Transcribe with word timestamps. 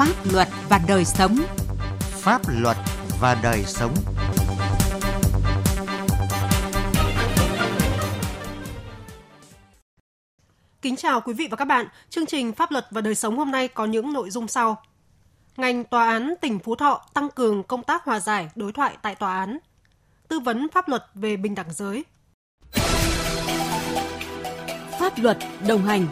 Pháp 0.00 0.32
luật 0.32 0.48
và 0.68 0.80
đời 0.88 1.04
sống. 1.04 1.36
Pháp 2.00 2.42
luật 2.48 2.76
và 3.20 3.40
đời 3.42 3.64
sống. 3.66 3.94
Kính 10.82 10.96
chào 10.96 11.20
quý 11.20 11.32
vị 11.32 11.48
và 11.50 11.56
các 11.56 11.64
bạn. 11.64 11.86
Chương 12.10 12.26
trình 12.26 12.52
Pháp 12.52 12.70
luật 12.72 12.86
và 12.90 13.00
đời 13.00 13.14
sống 13.14 13.38
hôm 13.38 13.50
nay 13.50 13.68
có 13.68 13.84
những 13.84 14.12
nội 14.12 14.30
dung 14.30 14.48
sau. 14.48 14.82
Ngành 15.56 15.84
tòa 15.84 16.06
án 16.06 16.34
tỉnh 16.40 16.58
Phú 16.58 16.74
Thọ 16.74 17.06
tăng 17.14 17.30
cường 17.30 17.62
công 17.62 17.82
tác 17.82 18.04
hòa 18.04 18.20
giải, 18.20 18.48
đối 18.54 18.72
thoại 18.72 18.96
tại 19.02 19.14
tòa 19.14 19.38
án. 19.38 19.58
Tư 20.28 20.40
vấn 20.40 20.68
pháp 20.74 20.88
luật 20.88 21.04
về 21.14 21.36
bình 21.36 21.54
đẳng 21.54 21.72
giới. 21.72 22.04
Pháp 24.98 25.18
luật 25.18 25.38
đồng 25.68 25.84
hành 25.84 26.06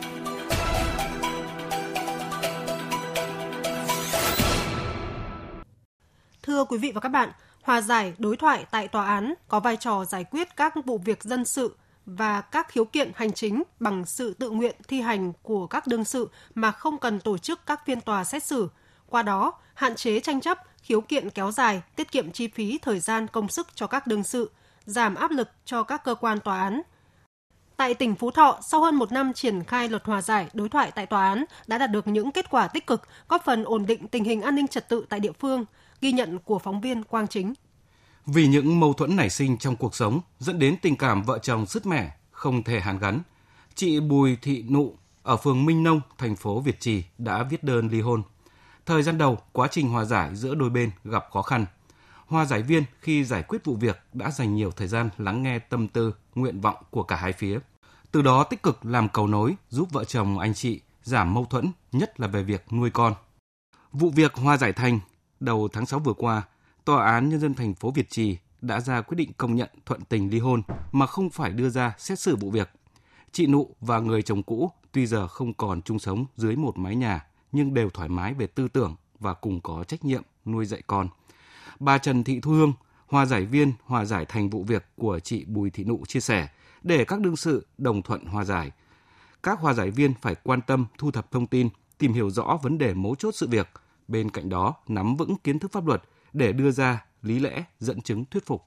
quý 6.68 6.78
vị 6.78 6.92
và 6.92 7.00
các 7.00 7.08
bạn, 7.08 7.30
hòa 7.62 7.80
giải 7.80 8.14
đối 8.18 8.36
thoại 8.36 8.66
tại 8.70 8.88
tòa 8.88 9.06
án 9.06 9.34
có 9.48 9.60
vai 9.60 9.76
trò 9.76 10.04
giải 10.04 10.24
quyết 10.24 10.56
các 10.56 10.74
vụ 10.84 10.98
việc 10.98 11.22
dân 11.22 11.44
sự 11.44 11.76
và 12.06 12.40
các 12.40 12.68
khiếu 12.68 12.84
kiện 12.84 13.10
hành 13.14 13.32
chính 13.32 13.62
bằng 13.80 14.04
sự 14.04 14.34
tự 14.34 14.50
nguyện 14.50 14.76
thi 14.88 15.00
hành 15.00 15.32
của 15.42 15.66
các 15.66 15.86
đương 15.86 16.04
sự 16.04 16.28
mà 16.54 16.70
không 16.70 16.98
cần 16.98 17.20
tổ 17.20 17.38
chức 17.38 17.66
các 17.66 17.86
phiên 17.86 18.00
tòa 18.00 18.24
xét 18.24 18.44
xử. 18.44 18.68
Qua 19.06 19.22
đó, 19.22 19.52
hạn 19.74 19.94
chế 19.94 20.20
tranh 20.20 20.40
chấp, 20.40 20.58
khiếu 20.82 21.00
kiện 21.00 21.30
kéo 21.30 21.50
dài, 21.50 21.82
tiết 21.96 22.12
kiệm 22.12 22.32
chi 22.32 22.48
phí, 22.48 22.78
thời 22.82 23.00
gian, 23.00 23.26
công 23.26 23.48
sức 23.48 23.68
cho 23.74 23.86
các 23.86 24.06
đương 24.06 24.24
sự, 24.24 24.50
giảm 24.84 25.14
áp 25.14 25.30
lực 25.30 25.48
cho 25.64 25.82
các 25.82 26.04
cơ 26.04 26.14
quan 26.14 26.40
tòa 26.40 26.62
án. 26.62 26.82
Tại 27.76 27.94
tỉnh 27.94 28.14
Phú 28.14 28.30
Thọ, 28.30 28.58
sau 28.62 28.80
hơn 28.80 28.94
một 28.94 29.12
năm 29.12 29.32
triển 29.32 29.64
khai 29.64 29.88
luật 29.88 30.04
hòa 30.04 30.22
giải 30.22 30.48
đối 30.52 30.68
thoại 30.68 30.90
tại 30.94 31.06
tòa 31.06 31.28
án 31.28 31.44
đã 31.66 31.78
đạt 31.78 31.90
được 31.90 32.06
những 32.06 32.32
kết 32.32 32.50
quả 32.50 32.68
tích 32.68 32.86
cực, 32.86 33.02
góp 33.28 33.44
phần 33.44 33.64
ổn 33.64 33.86
định 33.86 34.08
tình 34.08 34.24
hình 34.24 34.42
an 34.42 34.54
ninh 34.54 34.68
trật 34.68 34.88
tự 34.88 35.06
tại 35.08 35.20
địa 35.20 35.32
phương– 35.32 35.64
Ghi 36.00 36.12
nhận 36.12 36.38
của 36.38 36.58
phóng 36.58 36.80
viên 36.80 37.04
Quang 37.04 37.28
Chính. 37.28 37.54
Vì 38.26 38.46
những 38.46 38.80
mâu 38.80 38.92
thuẫn 38.92 39.16
nảy 39.16 39.30
sinh 39.30 39.58
trong 39.58 39.76
cuộc 39.76 39.94
sống 39.94 40.20
dẫn 40.38 40.58
đến 40.58 40.76
tình 40.82 40.96
cảm 40.96 41.22
vợ 41.22 41.38
chồng 41.38 41.66
sứt 41.66 41.86
mẻ, 41.86 42.16
không 42.30 42.62
thể 42.62 42.80
hàn 42.80 42.98
gắn, 42.98 43.20
chị 43.74 44.00
Bùi 44.00 44.36
Thị 44.42 44.64
Nụ 44.70 44.94
ở 45.22 45.36
phường 45.36 45.64
Minh 45.64 45.82
Nông, 45.82 46.00
thành 46.18 46.36
phố 46.36 46.60
Việt 46.60 46.80
Trì 46.80 47.04
đã 47.18 47.42
viết 47.42 47.64
đơn 47.64 47.88
ly 47.88 48.00
hôn. 48.00 48.22
Thời 48.86 49.02
gian 49.02 49.18
đầu, 49.18 49.38
quá 49.52 49.68
trình 49.70 49.88
hòa 49.88 50.04
giải 50.04 50.36
giữa 50.36 50.54
đôi 50.54 50.70
bên 50.70 50.90
gặp 51.04 51.26
khó 51.32 51.42
khăn. 51.42 51.66
Hòa 52.26 52.44
giải 52.44 52.62
viên 52.62 52.84
khi 53.00 53.24
giải 53.24 53.42
quyết 53.42 53.64
vụ 53.64 53.74
việc 53.74 54.02
đã 54.12 54.30
dành 54.30 54.54
nhiều 54.54 54.70
thời 54.70 54.88
gian 54.88 55.08
lắng 55.18 55.42
nghe 55.42 55.58
tâm 55.58 55.88
tư, 55.88 56.14
nguyện 56.34 56.60
vọng 56.60 56.76
của 56.90 57.02
cả 57.02 57.16
hai 57.16 57.32
phía. 57.32 57.58
Từ 58.10 58.22
đó 58.22 58.44
tích 58.44 58.62
cực 58.62 58.84
làm 58.84 59.08
cầu 59.08 59.26
nối 59.26 59.54
giúp 59.68 59.88
vợ 59.92 60.04
chồng 60.04 60.38
anh 60.38 60.54
chị 60.54 60.80
giảm 61.02 61.34
mâu 61.34 61.44
thuẫn, 61.44 61.72
nhất 61.92 62.20
là 62.20 62.26
về 62.26 62.42
việc 62.42 62.72
nuôi 62.72 62.90
con. 62.90 63.14
Vụ 63.92 64.10
việc 64.10 64.34
hòa 64.34 64.56
giải 64.56 64.72
thành 64.72 65.00
đầu 65.40 65.68
tháng 65.72 65.86
6 65.86 66.00
vừa 66.00 66.12
qua, 66.12 66.42
Tòa 66.88 67.04
án 67.04 67.28
Nhân 67.28 67.40
dân 67.40 67.54
thành 67.54 67.74
phố 67.74 67.90
Việt 67.90 68.10
Trì 68.10 68.36
đã 68.60 68.80
ra 68.80 69.00
quyết 69.00 69.14
định 69.16 69.32
công 69.36 69.56
nhận 69.56 69.68
thuận 69.86 70.00
tình 70.04 70.30
ly 70.30 70.38
hôn 70.38 70.62
mà 70.92 71.06
không 71.06 71.30
phải 71.30 71.52
đưa 71.52 71.70
ra 71.70 71.94
xét 71.98 72.18
xử 72.18 72.36
vụ 72.36 72.50
việc. 72.50 72.70
Chị 73.32 73.46
Nụ 73.46 73.74
và 73.80 73.98
người 73.98 74.22
chồng 74.22 74.42
cũ 74.42 74.70
tuy 74.92 75.06
giờ 75.06 75.28
không 75.28 75.54
còn 75.54 75.82
chung 75.82 75.98
sống 75.98 76.26
dưới 76.36 76.56
một 76.56 76.78
mái 76.78 76.96
nhà 76.96 77.26
nhưng 77.52 77.74
đều 77.74 77.90
thoải 77.90 78.08
mái 78.08 78.34
về 78.34 78.46
tư 78.46 78.68
tưởng 78.68 78.96
và 79.18 79.34
cùng 79.34 79.60
có 79.60 79.84
trách 79.84 80.04
nhiệm 80.04 80.22
nuôi 80.44 80.66
dạy 80.66 80.82
con. 80.86 81.08
Bà 81.80 81.98
Trần 81.98 82.24
Thị 82.24 82.40
Thu 82.40 82.50
Hương, 82.50 82.72
hòa 83.06 83.26
giải 83.26 83.46
viên 83.46 83.72
hòa 83.84 84.04
giải 84.04 84.26
thành 84.26 84.50
vụ 84.50 84.64
việc 84.64 84.86
của 84.96 85.18
chị 85.18 85.44
Bùi 85.44 85.70
Thị 85.70 85.84
Nụ 85.84 86.04
chia 86.08 86.20
sẻ, 86.20 86.48
để 86.82 87.04
các 87.04 87.20
đương 87.20 87.36
sự 87.36 87.66
đồng 87.78 88.02
thuận 88.02 88.24
hòa 88.24 88.44
giải. 88.44 88.70
Các 89.42 89.60
hòa 89.60 89.72
giải 89.72 89.90
viên 89.90 90.14
phải 90.20 90.34
quan 90.34 90.60
tâm 90.60 90.86
thu 90.98 91.10
thập 91.10 91.30
thông 91.30 91.46
tin, 91.46 91.68
tìm 91.98 92.12
hiểu 92.12 92.30
rõ 92.30 92.58
vấn 92.62 92.78
đề 92.78 92.94
mấu 92.94 93.14
chốt 93.14 93.34
sự 93.34 93.48
việc– 93.48 93.68
bên 94.08 94.26
cạnh 94.30 94.48
đó, 94.48 94.74
nắm 94.88 95.16
vững 95.18 95.34
kiến 95.44 95.58
thức 95.58 95.70
pháp 95.74 95.86
luật 95.86 96.00
để 96.32 96.52
đưa 96.52 96.70
ra 96.70 97.04
lý 97.22 97.38
lẽ, 97.38 97.64
dẫn 97.78 98.00
chứng, 98.00 98.24
thuyết 98.30 98.42
phục. 98.46 98.60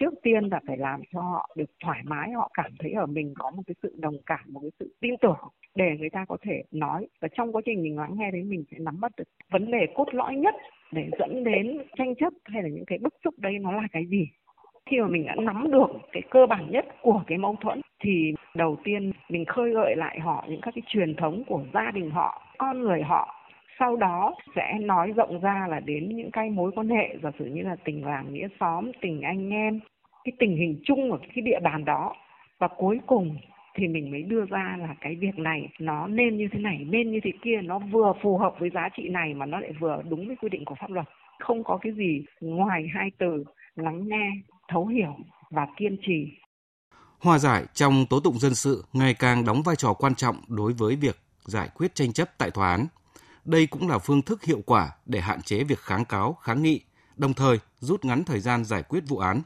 Trước 0.00 0.14
tiên 0.22 0.44
là 0.44 0.60
phải 0.66 0.76
làm 0.76 1.00
cho 1.12 1.20
họ 1.20 1.50
được 1.56 1.70
thoải 1.84 2.00
mái, 2.04 2.30
họ 2.30 2.50
cảm 2.54 2.72
thấy 2.78 2.92
ở 2.92 3.06
mình 3.06 3.34
có 3.38 3.50
một 3.50 3.62
cái 3.66 3.74
sự 3.82 3.94
đồng 3.98 4.16
cảm, 4.26 4.40
một 4.48 4.60
cái 4.60 4.70
sự 4.80 4.96
tin 5.00 5.14
tưởng 5.22 5.38
để 5.74 5.84
người 5.98 6.10
ta 6.10 6.24
có 6.28 6.36
thể 6.42 6.62
nói. 6.70 7.06
Và 7.20 7.28
trong 7.36 7.52
quá 7.52 7.62
trình 7.64 7.82
mình 7.82 7.96
lắng 7.98 8.14
nghe 8.14 8.30
đấy 8.30 8.42
mình 8.42 8.64
sẽ 8.70 8.78
nắm 8.78 9.00
bắt 9.00 9.12
được 9.16 9.24
vấn 9.50 9.70
đề 9.70 9.86
cốt 9.94 10.06
lõi 10.12 10.36
nhất 10.36 10.54
để 10.92 11.10
dẫn 11.18 11.44
đến 11.44 11.78
tranh 11.96 12.14
chấp 12.20 12.32
hay 12.44 12.62
là 12.62 12.68
những 12.68 12.84
cái 12.86 12.98
bức 12.98 13.14
xúc 13.24 13.34
đấy 13.38 13.58
nó 13.60 13.72
là 13.72 13.88
cái 13.92 14.06
gì. 14.06 14.28
Khi 14.90 15.00
mà 15.00 15.08
mình 15.08 15.26
đã 15.26 15.34
nắm 15.34 15.70
được 15.70 15.86
cái 16.12 16.22
cơ 16.30 16.46
bản 16.46 16.70
nhất 16.70 16.84
của 17.02 17.22
cái 17.26 17.38
mâu 17.38 17.56
thuẫn 17.60 17.80
thì 18.04 18.32
đầu 18.54 18.76
tiên 18.84 19.12
mình 19.28 19.44
khơi 19.44 19.72
gợi 19.72 19.96
lại 19.96 20.20
họ 20.20 20.44
những 20.48 20.60
các 20.62 20.74
cái 20.74 20.82
truyền 20.86 21.16
thống 21.16 21.42
của 21.46 21.64
gia 21.74 21.90
đình 21.90 22.10
họ, 22.10 22.42
con 22.58 22.80
người 22.80 23.02
họ 23.02 23.41
sau 23.82 23.96
đó 23.96 24.34
sẽ 24.56 24.78
nói 24.80 25.12
rộng 25.16 25.40
ra 25.40 25.66
là 25.70 25.80
đến 25.80 26.16
những 26.16 26.30
cái 26.30 26.50
mối 26.50 26.72
quan 26.74 26.88
hệ, 26.88 27.16
giả 27.22 27.30
sử 27.38 27.44
như 27.44 27.62
là 27.62 27.76
tình 27.84 28.04
làng, 28.04 28.32
nghĩa 28.32 28.48
xóm, 28.60 28.90
tình 29.00 29.22
anh 29.22 29.50
em, 29.50 29.80
cái 30.24 30.32
tình 30.38 30.56
hình 30.56 30.80
chung 30.84 31.12
ở 31.12 31.18
cái 31.18 31.42
địa 31.44 31.60
bàn 31.62 31.84
đó. 31.84 32.14
Và 32.58 32.68
cuối 32.76 33.00
cùng 33.06 33.36
thì 33.74 33.88
mình 33.88 34.10
mới 34.10 34.22
đưa 34.22 34.44
ra 34.44 34.76
là 34.80 34.94
cái 35.00 35.16
việc 35.16 35.38
này 35.38 35.68
nó 35.78 36.06
nên 36.06 36.36
như 36.36 36.48
thế 36.52 36.58
này, 36.58 36.86
nên 36.90 37.12
như 37.12 37.20
thế 37.24 37.30
kia, 37.42 37.60
nó 37.64 37.78
vừa 37.78 38.12
phù 38.22 38.38
hợp 38.38 38.54
với 38.58 38.70
giá 38.74 38.88
trị 38.96 39.08
này 39.08 39.34
mà 39.34 39.46
nó 39.46 39.60
lại 39.60 39.72
vừa 39.80 40.02
đúng 40.08 40.26
với 40.26 40.36
quy 40.36 40.48
định 40.48 40.64
của 40.64 40.74
pháp 40.80 40.90
luật. 40.90 41.06
Không 41.38 41.64
có 41.64 41.78
cái 41.82 41.92
gì 41.92 42.24
ngoài 42.40 42.86
hai 42.94 43.10
từ, 43.18 43.44
lắng 43.74 44.08
nghe, 44.08 44.30
thấu 44.68 44.86
hiểu 44.86 45.16
và 45.50 45.66
kiên 45.76 45.96
trì. 46.06 46.28
Hòa 47.20 47.38
giải 47.38 47.62
trong 47.74 47.94
tố 48.10 48.20
tụng 48.20 48.38
dân 48.38 48.54
sự 48.54 48.84
ngày 48.92 49.14
càng 49.18 49.44
đóng 49.44 49.62
vai 49.66 49.76
trò 49.76 49.94
quan 49.98 50.14
trọng 50.14 50.36
đối 50.48 50.72
với 50.72 50.96
việc 50.96 51.16
giải 51.44 51.68
quyết 51.74 51.94
tranh 51.94 52.12
chấp 52.12 52.28
tại 52.38 52.50
tòa 52.54 52.70
án 52.70 52.86
đây 53.44 53.66
cũng 53.66 53.88
là 53.88 53.98
phương 53.98 54.22
thức 54.22 54.42
hiệu 54.42 54.62
quả 54.66 54.90
để 55.06 55.20
hạn 55.20 55.42
chế 55.42 55.64
việc 55.64 55.78
kháng 55.78 56.04
cáo, 56.04 56.38
kháng 56.42 56.62
nghị, 56.62 56.80
đồng 57.16 57.34
thời 57.34 57.58
rút 57.80 58.04
ngắn 58.04 58.24
thời 58.24 58.40
gian 58.40 58.64
giải 58.64 58.82
quyết 58.82 59.04
vụ 59.08 59.18
án. 59.18 59.42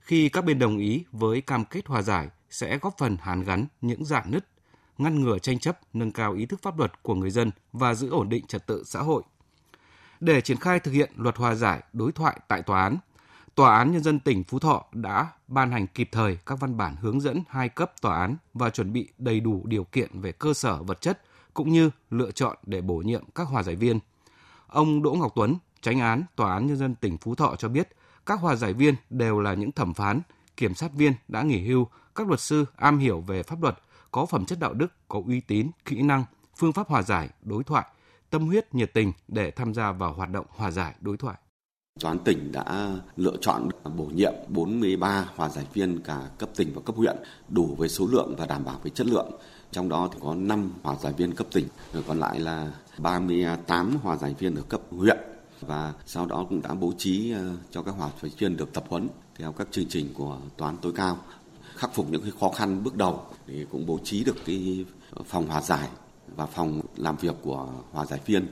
Khi 0.00 0.28
các 0.28 0.44
bên 0.44 0.58
đồng 0.58 0.78
ý 0.78 1.04
với 1.12 1.40
cam 1.40 1.64
kết 1.64 1.86
hòa 1.86 2.02
giải 2.02 2.28
sẽ 2.50 2.78
góp 2.78 2.98
phần 2.98 3.16
hàn 3.20 3.44
gắn 3.44 3.66
những 3.80 4.04
rạn 4.04 4.30
nứt, 4.30 4.48
ngăn 4.98 5.20
ngừa 5.20 5.38
tranh 5.38 5.58
chấp, 5.58 5.78
nâng 5.92 6.12
cao 6.12 6.32
ý 6.32 6.46
thức 6.46 6.60
pháp 6.62 6.78
luật 6.78 7.02
của 7.02 7.14
người 7.14 7.30
dân 7.30 7.50
và 7.72 7.94
giữ 7.94 8.10
ổn 8.10 8.28
định 8.28 8.46
trật 8.46 8.66
tự 8.66 8.82
xã 8.86 9.00
hội. 9.00 9.22
Để 10.20 10.40
triển 10.40 10.56
khai 10.56 10.80
thực 10.80 10.90
hiện 10.90 11.10
luật 11.16 11.36
hòa 11.36 11.54
giải 11.54 11.82
đối 11.92 12.12
thoại 12.12 12.40
tại 12.48 12.62
tòa 12.62 12.82
án, 12.82 12.98
Tòa 13.58 13.78
án 13.78 13.92
Nhân 13.92 14.02
dân 14.02 14.20
tỉnh 14.20 14.44
Phú 14.44 14.58
Thọ 14.58 14.84
đã 14.92 15.26
ban 15.48 15.72
hành 15.72 15.86
kịp 15.86 16.08
thời 16.12 16.38
các 16.46 16.60
văn 16.60 16.76
bản 16.76 16.96
hướng 17.00 17.20
dẫn 17.20 17.42
hai 17.48 17.68
cấp 17.68 17.92
tòa 18.00 18.20
án 18.20 18.36
và 18.54 18.70
chuẩn 18.70 18.92
bị 18.92 19.08
đầy 19.18 19.40
đủ 19.40 19.62
điều 19.66 19.84
kiện 19.84 20.20
về 20.20 20.32
cơ 20.32 20.54
sở 20.54 20.82
vật 20.82 21.00
chất 21.00 21.22
cũng 21.58 21.72
như 21.72 21.90
lựa 22.10 22.30
chọn 22.30 22.56
để 22.62 22.80
bổ 22.80 22.96
nhiệm 22.96 23.24
các 23.34 23.48
hòa 23.48 23.62
giải 23.62 23.76
viên. 23.76 23.98
Ông 24.66 25.02
Đỗ 25.02 25.12
Ngọc 25.12 25.32
Tuấn, 25.34 25.56
tránh 25.80 26.00
án 26.00 26.22
Tòa 26.36 26.52
án 26.52 26.66
Nhân 26.66 26.76
dân 26.76 26.94
tỉnh 26.94 27.18
Phú 27.18 27.34
Thọ 27.34 27.56
cho 27.58 27.68
biết, 27.68 27.88
các 28.26 28.40
hòa 28.40 28.56
giải 28.56 28.72
viên 28.72 28.94
đều 29.10 29.40
là 29.40 29.54
những 29.54 29.72
thẩm 29.72 29.94
phán, 29.94 30.20
kiểm 30.56 30.74
sát 30.74 30.92
viên 30.94 31.12
đã 31.28 31.42
nghỉ 31.42 31.66
hưu, 31.68 31.88
các 32.14 32.28
luật 32.28 32.40
sư 32.40 32.64
am 32.76 32.98
hiểu 32.98 33.20
về 33.20 33.42
pháp 33.42 33.62
luật, 33.62 33.78
có 34.10 34.26
phẩm 34.26 34.44
chất 34.44 34.58
đạo 34.58 34.74
đức, 34.74 34.92
có 35.08 35.22
uy 35.26 35.40
tín, 35.40 35.70
kỹ 35.84 36.02
năng, 36.02 36.24
phương 36.56 36.72
pháp 36.72 36.88
hòa 36.88 37.02
giải, 37.02 37.28
đối 37.42 37.64
thoại, 37.64 37.86
tâm 38.30 38.46
huyết, 38.46 38.74
nhiệt 38.74 38.94
tình 38.94 39.12
để 39.28 39.50
tham 39.50 39.74
gia 39.74 39.92
vào 39.92 40.12
hoạt 40.12 40.30
động 40.30 40.46
hòa 40.48 40.70
giải, 40.70 40.94
đối 41.00 41.16
thoại. 41.16 41.36
Toán 42.00 42.18
tỉnh 42.18 42.52
đã 42.52 42.90
lựa 43.16 43.36
chọn 43.40 43.68
bổ 43.96 44.04
nhiệm 44.04 44.32
43 44.48 45.28
hòa 45.36 45.48
giải 45.48 45.64
viên 45.74 46.00
cả 46.00 46.20
cấp 46.38 46.48
tỉnh 46.56 46.72
và 46.74 46.80
cấp 46.86 46.96
huyện 46.96 47.16
đủ 47.48 47.76
về 47.78 47.88
số 47.88 48.06
lượng 48.06 48.34
và 48.38 48.46
đảm 48.46 48.64
bảo 48.64 48.80
về 48.82 48.90
chất 48.90 49.06
lượng. 49.06 49.30
Trong 49.72 49.88
đó 49.88 50.08
thì 50.12 50.18
có 50.22 50.34
5 50.34 50.72
hòa 50.82 50.96
giải 51.02 51.12
viên 51.12 51.34
cấp 51.34 51.46
tỉnh, 51.52 51.66
rồi 51.92 52.02
còn 52.06 52.20
lại 52.20 52.40
là 52.40 52.72
38 52.98 53.96
hòa 54.02 54.16
giải 54.16 54.34
viên 54.38 54.54
ở 54.54 54.62
cấp 54.68 54.80
huyện. 54.90 55.18
Và 55.60 55.92
sau 56.06 56.26
đó 56.26 56.46
cũng 56.48 56.62
đã 56.62 56.74
bố 56.74 56.92
trí 56.98 57.32
ờ, 57.32 57.50
cho 57.70 57.82
các 57.82 57.94
hòa 57.98 58.10
giải 58.22 58.32
viên 58.38 58.56
được 58.56 58.72
tập 58.72 58.84
huấn 58.88 59.08
theo 59.38 59.52
các 59.52 59.68
chương 59.70 59.88
trình 59.88 60.14
của 60.14 60.38
toán 60.56 60.76
tối 60.76 60.92
cao 60.96 61.18
khắc 61.78 61.94
phục 61.94 62.10
những 62.10 62.22
cái 62.22 62.32
khó 62.40 62.50
khăn 62.50 62.84
bước 62.84 62.96
đầu 62.96 63.22
thì 63.46 63.66
cũng 63.70 63.86
bố 63.86 63.98
trí 64.04 64.24
được 64.24 64.36
cái 64.44 64.84
phòng 65.26 65.46
hòa 65.46 65.60
giải 65.60 65.88
và 66.36 66.46
phòng 66.46 66.80
làm 66.96 67.16
việc 67.16 67.34
của 67.42 67.68
hòa 67.92 68.06
giải 68.06 68.20
viên 68.26 68.46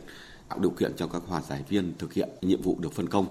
tạo 0.48 0.58
điều 0.58 0.70
kiện 0.70 0.92
cho 0.96 1.06
các 1.06 1.22
hòa 1.26 1.40
giải 1.40 1.64
viên 1.68 1.94
thực 1.98 2.12
hiện 2.12 2.28
nhiệm 2.40 2.62
vụ 2.62 2.76
được 2.80 2.92
phân 2.92 3.08
công 3.08 3.26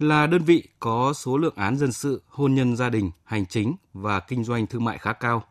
là 0.00 0.26
đơn 0.26 0.42
vị 0.42 0.68
có 0.78 1.12
số 1.12 1.36
lượng 1.36 1.54
án 1.56 1.76
dân 1.76 1.92
sự, 1.92 2.22
hôn 2.28 2.54
nhân 2.54 2.76
gia 2.76 2.88
đình, 2.90 3.10
hành 3.24 3.46
chính 3.46 3.76
và 3.92 4.20
kinh 4.20 4.44
doanh 4.44 4.66
thương 4.66 4.84
mại 4.84 4.98
khá 4.98 5.12
cao. 5.12 5.44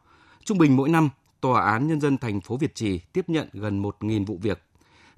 Trung 0.44 0.58
bình 0.58 0.78
mỗi 0.78 0.90
năm, 0.90 1.10
Tòa 1.42 1.72
án 1.72 1.88
Nhân 1.88 2.02
dân 2.02 2.18
thành 2.18 2.42
phố 2.42 2.58
Việt 2.58 2.76
Trì 2.76 3.00
tiếp 3.00 3.30
nhận 3.30 3.50
gần 3.54 3.82
1.000 3.82 4.26
vụ 4.26 4.38
việc. 4.42 4.64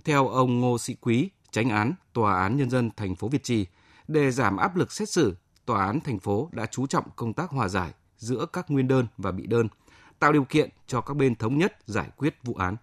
Theo 0.05 0.27
ông 0.27 0.59
Ngô 0.59 0.77
Sĩ 0.77 0.95
Quý, 1.01 1.29
tránh 1.51 1.69
án 1.69 1.93
Tòa 2.13 2.41
án 2.41 2.57
Nhân 2.57 2.69
dân 2.69 2.89
thành 2.97 3.15
phố 3.15 3.27
Việt 3.27 3.43
Trì, 3.43 3.65
để 4.07 4.31
giảm 4.31 4.57
áp 4.57 4.75
lực 4.75 4.91
xét 4.91 5.09
xử, 5.09 5.35
Tòa 5.65 5.85
án 5.85 5.99
thành 5.99 6.19
phố 6.19 6.49
đã 6.51 6.65
chú 6.65 6.87
trọng 6.87 7.05
công 7.15 7.33
tác 7.33 7.49
hòa 7.49 7.67
giải 7.67 7.91
giữa 8.17 8.45
các 8.53 8.71
nguyên 8.71 8.87
đơn 8.87 9.07
và 9.17 9.31
bị 9.31 9.47
đơn, 9.47 9.67
tạo 10.19 10.31
điều 10.31 10.43
kiện 10.43 10.69
cho 10.87 11.01
các 11.01 11.13
bên 11.13 11.35
thống 11.35 11.57
nhất 11.57 11.77
giải 11.85 12.09
quyết 12.17 12.35
vụ 12.43 12.53
án. 12.53 12.75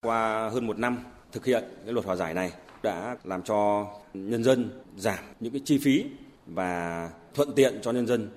Qua 0.00 0.50
hơn 0.52 0.66
một 0.66 0.78
năm 0.78 0.98
thực 1.32 1.44
hiện 1.44 1.64
cái 1.84 1.92
luật 1.92 2.06
hòa 2.06 2.16
giải 2.16 2.34
này 2.34 2.52
đã 2.82 3.16
làm 3.24 3.42
cho 3.42 3.86
nhân 4.14 4.44
dân 4.44 4.70
giảm 4.96 5.18
những 5.40 5.52
cái 5.52 5.62
chi 5.64 5.78
phí 5.78 6.04
và 6.46 7.10
thuận 7.34 7.52
tiện 7.54 7.78
cho 7.82 7.92
nhân 7.92 8.06
dân 8.06 8.28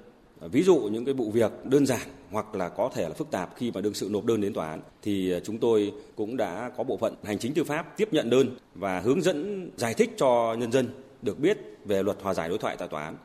Ví 0.49 0.63
dụ 0.63 0.75
những 0.75 1.05
cái 1.05 1.13
vụ 1.13 1.31
việc 1.31 1.51
đơn 1.65 1.85
giản 1.85 2.07
hoặc 2.31 2.55
là 2.55 2.69
có 2.69 2.89
thể 2.93 3.03
là 3.03 3.13
phức 3.13 3.31
tạp 3.31 3.55
khi 3.55 3.71
mà 3.71 3.81
đương 3.81 3.93
sự 3.93 4.07
nộp 4.11 4.25
đơn 4.25 4.41
đến 4.41 4.53
tòa 4.53 4.69
án, 4.69 4.81
thì 5.01 5.31
ờ, 5.31 5.39
chúng 5.39 5.57
tôi 5.57 5.93
cũng 6.15 6.37
đã 6.37 6.71
có 6.77 6.83
bộ 6.83 6.97
phận 6.97 7.15
hành 7.23 7.39
chính 7.39 7.53
tư 7.53 7.63
pháp 7.63 7.97
tiếp 7.97 8.09
nhận 8.11 8.29
đơn 8.29 8.49
và 8.75 8.99
hướng 8.99 9.21
dẫn, 9.21 9.69
giải 9.77 9.93
thích 9.93 10.11
cho 10.17 10.55
nhân 10.59 10.71
dân 10.71 10.89
được 11.21 11.39
biết 11.39 11.57
về 11.85 12.03
luật 12.03 12.17
hòa 12.21 12.33
giải 12.33 12.49
đối 12.49 12.57
thoại 12.57 12.75
tại 12.79 12.87
tòa 12.87 13.03
án. 13.03 13.15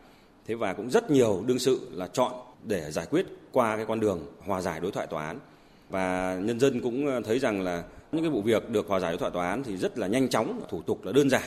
Thế 0.47 0.55
và 0.55 0.73
cũng 0.73 0.91
rất 0.91 1.11
nhiều 1.11 1.43
đương 1.47 1.59
sự 1.59 1.89
là 1.93 2.07
chọn 2.07 2.33
để 2.65 2.91
giải 2.91 3.07
quyết 3.11 3.27
qua 3.53 3.77
cái 3.77 3.85
con 3.87 4.01
đường 4.01 4.21
hòa 4.39 4.61
giải 4.61 4.81
đối 4.81 4.93
thoại 4.93 5.07
tòa 5.07 5.27
án 5.27 5.39
và 5.89 6.39
nhân 6.43 6.61
dân 6.61 6.81
cũng 6.81 7.07
ờ, 7.07 7.21
thấy 7.25 7.39
rằng 7.39 7.63
là 7.63 7.85
những 8.13 8.23
cái 8.23 8.31
vụ 8.31 8.43
việc 8.43 8.71
được 8.71 8.89
hòa 8.89 9.01
giải 9.01 9.13
đối 9.13 9.19
thoại 9.19 9.31
tòa 9.35 9.49
án 9.49 9.63
thì 9.65 9.77
rất 9.77 9.99
là 9.99 10.07
nhanh 10.07 10.29
chóng, 10.29 10.61
thủ 10.69 10.83
tục 10.83 11.05
là 11.05 11.13
đơn 11.13 11.31
giản. 11.31 11.43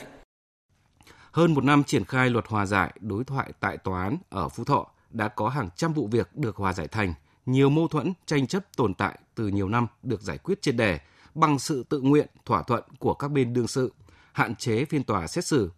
Hơn 1.32 1.54
một 1.54 1.64
năm 1.64 1.84
triển 1.84 2.04
khai 2.04 2.30
luật 2.30 2.46
hòa 2.48 2.66
giải 2.66 2.92
đối 3.00 3.24
thoại 3.24 3.52
tại 3.60 3.76
tòa 3.76 4.02
án 4.02 4.16
ở 4.30 4.48
Phú 4.48 4.64
Thọ 4.64 4.86
đã 5.10 5.28
có 5.28 5.48
hàng 5.48 5.68
trăm 5.76 5.92
vụ 5.92 6.06
việc 6.06 6.36
được 6.36 6.56
hòa 6.56 6.72
giải 6.72 6.88
thành, 6.88 7.14
nhiều 7.46 7.70
mâu 7.70 7.88
thuẫn, 7.88 8.12
tranh 8.26 8.46
chấp 8.46 8.76
tồn 8.76 8.94
tại 8.94 9.18
từ 9.34 9.48
nhiều 9.48 9.68
năm 9.68 9.86
được 10.02 10.22
giải 10.22 10.38
quyết 10.38 10.62
triệt 10.62 10.76
đề 10.76 10.98
bằng 11.34 11.58
sự 11.58 11.84
tự 11.88 12.00
nguyện, 12.00 12.26
thỏa 12.44 12.62
thuận 12.62 12.82
của 12.98 13.14
các 13.14 13.28
bên 13.28 13.52
đương 13.52 13.68
sự, 13.68 13.92
hạn 14.32 14.56
chế 14.56 14.84
phiên 14.84 15.04
tòa 15.04 15.26
xét 15.26 15.44
xử. 15.44 15.70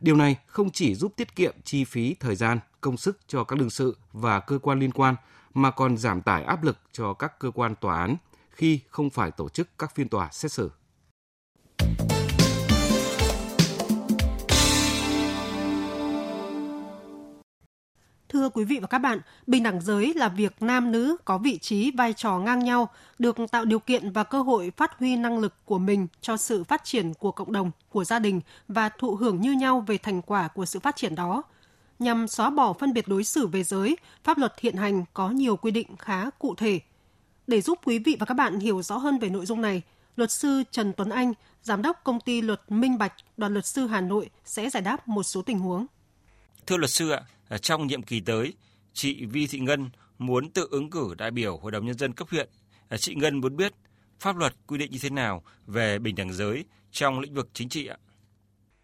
Điều 0.00 0.16
này 0.16 0.36
không 0.46 0.70
chỉ 0.70 0.94
giúp 0.94 1.12
tiết 1.16 1.36
kiệm 1.36 1.54
chi 1.64 1.84
phí 1.84 2.14
thời 2.20 2.36
gian, 2.36 2.58
công 2.80 2.96
sức 2.96 3.18
cho 3.26 3.44
các 3.44 3.58
đương 3.58 3.70
sự 3.70 3.96
và 4.12 4.40
cơ 4.40 4.58
quan 4.58 4.80
liên 4.80 4.92
quan 4.92 5.14
mà 5.54 5.70
còn 5.70 5.96
giảm 5.96 6.22
tải 6.22 6.44
áp 6.44 6.62
lực 6.62 6.78
cho 6.92 7.14
các 7.14 7.38
cơ 7.38 7.50
quan 7.50 7.74
tòa 7.74 8.00
án 8.00 8.16
khi 8.50 8.80
không 8.88 9.10
phải 9.10 9.30
tổ 9.30 9.48
chức 9.48 9.68
các 9.78 9.94
phiên 9.94 10.08
tòa 10.08 10.28
xét 10.32 10.52
xử. 10.52 10.70
Thưa 18.28 18.48
quý 18.48 18.64
vị 18.64 18.78
và 18.80 18.86
các 18.86 18.98
bạn, 18.98 19.20
bình 19.46 19.62
đẳng 19.62 19.80
giới 19.80 20.14
là 20.14 20.28
việc 20.28 20.56
nam 20.60 20.92
nữ 20.92 21.16
có 21.24 21.38
vị 21.38 21.58
trí 21.58 21.90
vai 21.90 22.12
trò 22.12 22.38
ngang 22.38 22.64
nhau, 22.64 22.88
được 23.18 23.36
tạo 23.50 23.64
điều 23.64 23.78
kiện 23.78 24.10
và 24.10 24.24
cơ 24.24 24.42
hội 24.42 24.72
phát 24.76 24.98
huy 24.98 25.16
năng 25.16 25.38
lực 25.38 25.54
của 25.64 25.78
mình 25.78 26.06
cho 26.20 26.36
sự 26.36 26.64
phát 26.64 26.84
triển 26.84 27.14
của 27.14 27.32
cộng 27.32 27.52
đồng, 27.52 27.70
của 27.88 28.04
gia 28.04 28.18
đình 28.18 28.40
và 28.68 28.88
thụ 28.88 29.14
hưởng 29.14 29.40
như 29.40 29.52
nhau 29.52 29.84
về 29.86 29.98
thành 29.98 30.22
quả 30.22 30.48
của 30.48 30.64
sự 30.64 30.80
phát 30.80 30.96
triển 30.96 31.14
đó. 31.14 31.42
Nhằm 31.98 32.28
xóa 32.28 32.50
bỏ 32.50 32.72
phân 32.72 32.92
biệt 32.92 33.08
đối 33.08 33.24
xử 33.24 33.46
về 33.46 33.62
giới, 33.62 33.96
pháp 34.24 34.38
luật 34.38 34.52
hiện 34.60 34.76
hành 34.76 35.04
có 35.14 35.30
nhiều 35.30 35.56
quy 35.56 35.70
định 35.70 35.96
khá 35.98 36.30
cụ 36.30 36.54
thể. 36.54 36.80
Để 37.46 37.60
giúp 37.60 37.78
quý 37.84 37.98
vị 37.98 38.16
và 38.20 38.26
các 38.26 38.34
bạn 38.34 38.60
hiểu 38.60 38.82
rõ 38.82 38.96
hơn 38.96 39.18
về 39.18 39.28
nội 39.28 39.46
dung 39.46 39.62
này, 39.62 39.82
luật 40.16 40.30
sư 40.30 40.62
Trần 40.70 40.92
Tuấn 40.92 41.08
Anh, 41.08 41.32
giám 41.62 41.82
đốc 41.82 42.00
công 42.04 42.20
ty 42.20 42.42
luật 42.42 42.60
Minh 42.68 42.98
Bạch, 42.98 43.12
đoàn 43.36 43.52
luật 43.52 43.66
sư 43.66 43.86
Hà 43.86 44.00
Nội 44.00 44.30
sẽ 44.44 44.70
giải 44.70 44.82
đáp 44.82 45.08
một 45.08 45.22
số 45.22 45.42
tình 45.42 45.58
huống. 45.58 45.86
Thưa 46.66 46.76
luật 46.76 46.90
sư 46.90 47.10
ạ, 47.10 47.22
trong 47.58 47.86
nhiệm 47.86 48.02
kỳ 48.02 48.20
tới, 48.20 48.54
chị 48.92 49.26
Vi 49.26 49.46
Thị 49.46 49.58
Ngân 49.58 49.90
muốn 50.18 50.50
tự 50.50 50.68
ứng 50.70 50.90
cử 50.90 51.14
đại 51.18 51.30
biểu 51.30 51.56
Hội 51.56 51.72
đồng 51.72 51.86
Nhân 51.86 51.98
dân 51.98 52.12
cấp 52.12 52.28
huyện. 52.30 52.48
Chị 52.96 53.14
Ngân 53.14 53.40
muốn 53.40 53.56
biết 53.56 53.72
pháp 54.20 54.36
luật 54.36 54.54
quy 54.66 54.78
định 54.78 54.90
như 54.90 54.98
thế 55.02 55.10
nào 55.10 55.42
về 55.66 55.98
bình 55.98 56.14
đẳng 56.14 56.32
giới 56.32 56.64
trong 56.90 57.20
lĩnh 57.20 57.34
vực 57.34 57.48
chính 57.52 57.68
trị 57.68 57.86
ạ? 57.86 57.96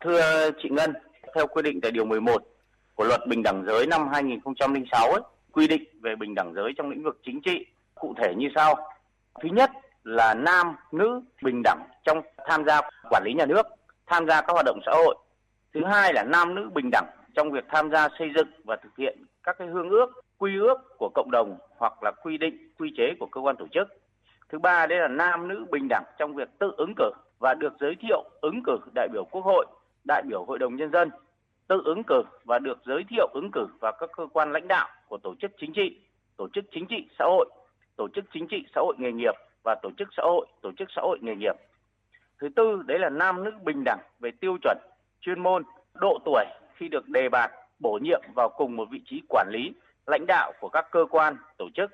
Thưa 0.05 0.51
chị 0.63 0.69
Ngân, 0.71 0.93
theo 1.35 1.47
quy 1.47 1.63
định 1.63 1.81
tại 1.81 1.91
Điều 1.91 2.05
11 2.05 2.43
của 2.95 3.05
Luật 3.05 3.21
Bình 3.27 3.43
đẳng 3.43 3.65
giới 3.67 3.87
năm 3.87 4.09
2006 4.09 5.11
ấy, 5.11 5.21
quy 5.53 5.69
định 5.69 5.85
về 6.01 6.17
bình 6.17 6.35
đẳng 6.35 6.55
giới 6.55 6.73
trong 6.77 6.91
lĩnh 6.91 7.03
vực 7.03 7.21
chính 7.23 7.41
trị 7.41 7.67
cụ 7.95 8.15
thể 8.19 8.35
như 8.37 8.49
sau. 8.55 8.75
Thứ 9.43 9.49
nhất 9.53 9.71
là 10.05 10.35
nam, 10.35 10.77
nữ 10.93 11.21
bình 11.43 11.63
đẳng 11.65 11.89
trong 12.05 12.23
tham 12.47 12.65
gia 12.67 12.81
quản 13.11 13.23
lý 13.25 13.33
nhà 13.35 13.47
nước, 13.47 13.67
tham 14.07 14.27
gia 14.27 14.41
các 14.41 14.53
hoạt 14.53 14.67
động 14.67 14.81
xã 14.87 14.93
hội. 14.93 15.17
Thứ 15.75 15.81
hai 15.85 16.13
là 16.15 16.25
nam 16.25 16.55
nữ 16.55 16.71
bình 16.75 16.91
đẳng 16.93 17.07
trong 17.35 17.51
việc 17.51 17.65
tham 17.69 17.91
gia 17.91 18.09
xây 18.19 18.29
dựng 18.37 18.49
và 18.65 18.77
thực 18.77 18.97
hiện 18.99 19.25
các 19.43 19.57
cái 19.59 19.69
hương 19.69 19.91
ước, 19.91 20.07
quy 20.39 20.59
ước 20.59 20.79
của 20.99 21.11
cộng 21.15 21.31
đồng 21.31 21.59
hoặc 21.77 22.03
là 22.03 22.13
quy 22.23 22.39
định, 22.39 22.71
quy 22.79 22.93
chế 22.97 23.05
của 23.21 23.27
cơ 23.27 23.41
quan 23.41 23.57
tổ 23.57 23.67
chức. 23.73 23.89
Thứ 24.49 24.59
ba 24.59 24.87
đây 24.87 24.99
là 24.99 25.09
nam 25.09 25.49
nữ 25.49 25.67
bình 25.71 25.89
đẳng 25.89 26.05
trong 26.19 26.35
việc 26.35 26.49
tự 26.59 26.73
ứng 26.77 26.95
cử 26.97 27.11
và 27.39 27.55
được 27.55 27.73
giới 27.81 27.97
thiệu 28.01 28.25
ứng 28.41 28.63
cử 28.67 28.79
đại 28.95 29.09
biểu 29.13 29.25
Quốc 29.25 29.45
hội, 29.45 29.67
đại 30.09 30.23
biểu 30.29 30.45
Hội 30.45 30.59
đồng 30.59 30.77
nhân 30.77 30.91
dân, 30.93 31.11
tự 31.69 31.83
ứng 31.85 32.03
cử 32.05 32.23
và 32.45 32.59
được 32.59 32.79
giới 32.87 33.05
thiệu 33.11 33.29
ứng 33.33 33.51
cử 33.53 33.67
vào 33.81 33.93
các 34.01 34.11
cơ 34.17 34.27
quan 34.33 34.53
lãnh 34.53 34.69
đạo 34.69 34.89
của 35.09 35.19
tổ 35.19 35.35
chức 35.41 35.51
chính 35.61 35.73
trị, 35.73 35.97
tổ 36.37 36.49
chức 36.53 36.65
chính 36.73 36.87
trị 36.87 37.09
xã 37.19 37.25
hội, 37.25 37.47
tổ 37.97 38.09
chức 38.15 38.25
chính 38.33 38.47
trị 38.49 38.65
xã 38.75 38.81
hội 38.81 38.95
nghề 38.99 39.13
nghiệp 39.13 39.35
và 39.63 39.75
tổ 39.83 39.91
chức 39.99 40.09
xã 40.17 40.23
hội, 40.23 40.47
tổ 40.63 40.73
chức 40.79 40.89
xã 40.97 41.03
hội 41.03 41.19
nghề 41.23 41.35
nghiệp. 41.35 41.55
Thứ 42.39 42.49
tư 42.57 42.83
đấy 42.87 42.99
là 42.99 43.09
nam 43.09 43.45
nữ 43.45 43.51
bình 43.65 43.83
đẳng 43.85 44.01
về 44.21 44.31
tiêu 44.41 44.57
chuẩn, 44.63 44.79
chuyên 45.21 45.41
môn, 45.41 45.63
độ 45.95 46.19
tuổi 46.25 46.45
khi 46.75 46.89
được 46.89 47.09
đề 47.09 47.29
bạt 47.29 47.51
bổ 47.79 47.99
nhiệm 48.03 48.21
vào 48.37 48.49
cùng 48.49 48.77
một 48.77 48.89
vị 48.91 49.01
trí 49.07 49.23
quản 49.29 49.49
lý, 49.51 49.73
lãnh 50.07 50.25
đạo 50.27 50.53
của 50.61 50.69
các 50.69 50.87
cơ 50.91 51.07
quan, 51.11 51.37
tổ 51.59 51.69
chức. 51.75 51.91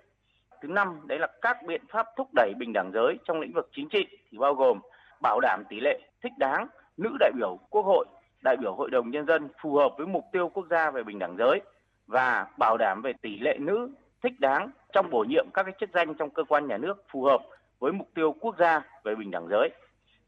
Thứ 0.63 0.69
năm, 0.69 1.01
đấy 1.07 1.19
là 1.19 1.29
các 1.41 1.57
biện 1.67 1.83
pháp 1.89 2.07
thúc 2.17 2.29
đẩy 2.35 2.53
bình 2.59 2.73
đẳng 2.73 2.91
giới 2.95 3.19
trong 3.25 3.41
lĩnh 3.41 3.53
vực 3.53 3.69
chính 3.73 3.89
trị 3.89 4.07
thì 4.31 4.39
bao 4.39 4.55
gồm 4.55 4.81
bảo 5.23 5.41
đảm 5.41 5.65
tỷ 5.69 5.81
lệ 5.81 6.01
thích 6.23 6.33
đáng 6.39 6.67
nữ 6.97 7.17
đại 7.21 7.33
biểu 7.37 7.59
Quốc 7.71 7.83
hội, 7.83 8.07
đại 8.43 8.57
biểu 8.57 8.75
Hội 8.75 8.91
đồng 8.91 9.11
Nhân 9.11 9.27
dân 9.27 9.49
phù 9.63 9.75
hợp 9.75 9.95
với 9.99 10.07
mục 10.07 10.25
tiêu 10.33 10.51
quốc 10.55 10.67
gia 10.71 10.91
về 10.91 11.03
bình 11.03 11.19
đẳng 11.19 11.37
giới 11.39 11.61
và 12.07 12.47
bảo 12.59 12.77
đảm 12.77 13.03
về 13.03 13.13
tỷ 13.23 13.39
lệ 13.39 13.57
nữ 13.59 13.91
thích 14.23 14.41
đáng 14.41 14.71
trong 14.93 15.11
bổ 15.11 15.25
nhiệm 15.29 15.47
các 15.55 15.63
cái 15.63 15.75
chức 15.81 15.91
danh 15.95 16.15
trong 16.15 16.31
cơ 16.31 16.45
quan 16.49 16.67
nhà 16.67 16.79
nước 16.79 16.95
phù 17.13 17.25
hợp 17.25 17.41
với 17.79 17.93
mục 17.93 18.09
tiêu 18.15 18.35
quốc 18.41 18.55
gia 18.59 18.83
về 19.05 19.15
bình 19.15 19.31
đẳng 19.31 19.49
giới. 19.51 19.71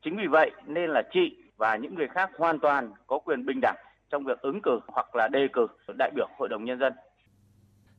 Chính 0.04 0.16
vì 0.16 0.26
vậy 0.30 0.50
nên 0.66 0.90
là 0.90 1.02
chị 1.12 1.36
và 1.56 1.76
những 1.76 1.94
người 1.94 2.08
khác 2.08 2.30
hoàn 2.38 2.58
toàn 2.58 2.92
có 3.06 3.18
quyền 3.18 3.46
bình 3.46 3.60
đẳng 3.62 3.76
trong 4.10 4.24
việc 4.24 4.40
ứng 4.40 4.60
cử 4.62 4.80
hoặc 4.86 5.16
là 5.16 5.28
đề 5.28 5.48
cử 5.52 5.66
đại 5.98 6.10
biểu 6.16 6.26
Hội 6.38 6.48
đồng 6.48 6.64
Nhân 6.64 6.78
dân. 6.78 6.92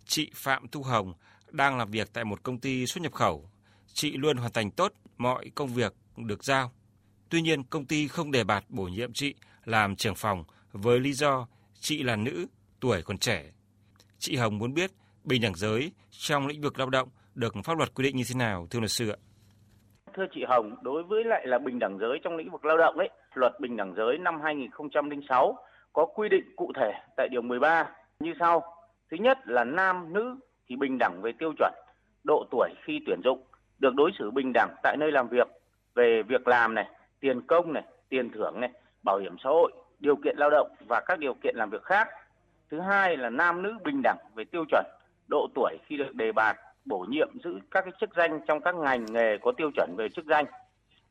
Chị 0.05 0.31
Phạm 0.35 0.67
Thu 0.67 0.81
Hồng 0.83 1.13
đang 1.51 1.77
làm 1.77 1.91
việc 1.91 2.07
tại 2.13 2.23
một 2.23 2.43
công 2.43 2.59
ty 2.59 2.85
xuất 2.85 3.01
nhập 3.01 3.13
khẩu. 3.13 3.49
Chị 3.93 4.17
luôn 4.17 4.37
hoàn 4.37 4.51
thành 4.51 4.71
tốt 4.71 4.91
mọi 5.17 5.51
công 5.55 5.69
việc 5.69 5.93
được 6.17 6.43
giao. 6.43 6.71
Tuy 7.29 7.41
nhiên, 7.41 7.63
công 7.63 7.85
ty 7.85 8.07
không 8.07 8.31
đề 8.31 8.43
bạt 8.43 8.63
bổ 8.69 8.83
nhiệm 8.83 9.13
chị 9.13 9.35
làm 9.65 9.95
trưởng 9.95 10.15
phòng 10.15 10.43
với 10.71 10.99
lý 10.99 11.13
do 11.13 11.47
chị 11.73 12.03
là 12.03 12.15
nữ, 12.15 12.45
tuổi 12.79 13.01
còn 13.01 13.17
trẻ. 13.17 13.51
Chị 14.17 14.35
Hồng 14.35 14.57
muốn 14.57 14.73
biết 14.73 14.91
bình 15.23 15.41
đẳng 15.41 15.55
giới 15.55 15.91
trong 16.09 16.47
lĩnh 16.47 16.61
vực 16.61 16.79
lao 16.79 16.89
động 16.89 17.09
được 17.35 17.53
pháp 17.63 17.77
luật 17.77 17.93
quy 17.93 18.03
định 18.03 18.15
như 18.15 18.23
thế 18.29 18.35
nào, 18.39 18.67
thưa 18.69 18.79
luật 18.79 18.91
sư 18.91 19.09
ạ? 19.09 19.17
Thưa 20.15 20.25
chị 20.35 20.43
Hồng, 20.47 20.75
đối 20.81 21.03
với 21.03 21.23
lại 21.23 21.47
là 21.47 21.59
bình 21.59 21.79
đẳng 21.79 21.97
giới 21.99 22.19
trong 22.23 22.35
lĩnh 22.35 22.51
vực 22.51 22.65
lao 22.65 22.77
động 22.77 22.97
ấy, 22.97 23.09
luật 23.33 23.59
bình 23.59 23.77
đẳng 23.77 23.93
giới 23.97 24.17
năm 24.17 24.41
2006 24.43 25.57
có 25.93 26.05
quy 26.05 26.29
định 26.29 26.53
cụ 26.55 26.71
thể 26.75 26.91
tại 27.17 27.27
điều 27.31 27.41
13 27.41 27.89
như 28.19 28.33
sau. 28.39 28.63
Thứ 29.11 29.17
nhất 29.17 29.37
là 29.45 29.63
nam 29.63 30.13
nữ 30.13 30.35
thì 30.69 30.75
bình 30.75 30.97
đẳng 30.97 31.21
về 31.21 31.31
tiêu 31.39 31.53
chuẩn, 31.57 31.73
độ 32.23 32.45
tuổi 32.51 32.69
khi 32.85 32.99
tuyển 33.05 33.21
dụng, 33.23 33.43
được 33.79 33.95
đối 33.95 34.11
xử 34.19 34.31
bình 34.31 34.51
đẳng 34.53 34.75
tại 34.83 34.97
nơi 34.99 35.11
làm 35.11 35.27
việc 35.27 35.47
về 35.95 36.23
việc 36.27 36.47
làm 36.47 36.75
này, 36.75 36.89
tiền 37.19 37.41
công 37.47 37.73
này, 37.73 37.83
tiền 38.09 38.29
thưởng 38.33 38.59
này, 38.59 38.69
bảo 39.03 39.17
hiểm 39.17 39.35
xã 39.43 39.49
hội, 39.49 39.71
điều 39.99 40.15
kiện 40.15 40.37
lao 40.37 40.49
động 40.49 40.75
và 40.87 41.01
các 41.05 41.19
điều 41.19 41.33
kiện 41.33 41.55
làm 41.55 41.69
việc 41.69 41.83
khác. 41.83 42.07
Thứ 42.71 42.79
hai 42.79 43.17
là 43.17 43.29
nam 43.29 43.61
nữ 43.61 43.77
bình 43.83 44.01
đẳng 44.03 44.17
về 44.35 44.43
tiêu 44.43 44.65
chuẩn, 44.69 44.85
độ 45.29 45.47
tuổi 45.55 45.77
khi 45.85 45.97
được 45.97 46.15
đề 46.15 46.31
bạt, 46.31 46.55
bổ 46.85 47.05
nhiệm 47.09 47.29
giữ 47.43 47.59
các 47.71 47.81
cái 47.81 47.93
chức 47.99 48.15
danh 48.15 48.39
trong 48.47 48.61
các 48.61 48.75
ngành 48.75 49.05
nghề 49.05 49.37
có 49.37 49.51
tiêu 49.51 49.71
chuẩn 49.75 49.95
về 49.97 50.09
chức 50.09 50.25
danh. 50.25 50.45